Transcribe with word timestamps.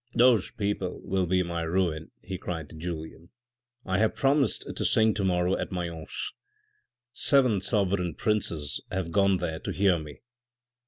"Those 0.25 0.49
people 0.49 0.99
will 1.03 1.27
be 1.27 1.43
my 1.43 1.61
ruin," 1.61 2.09
he 2.23 2.39
cried 2.39 2.69
to 2.71 2.75
Julien," 2.75 3.29
I 3.85 3.99
have 3.99 4.15
promised 4.15 4.65
to 4.75 4.83
sing 4.83 5.13
to 5.13 5.23
morrow 5.23 5.55
at 5.55 5.71
Mayence. 5.71 6.33
Seven 7.13 7.61
sovereign 7.61 8.15
princes 8.15 8.81
have 8.91 9.11
gone 9.11 9.37
there 9.37 9.59
to 9.59 9.71
hear 9.71 9.99
me. 9.99 10.21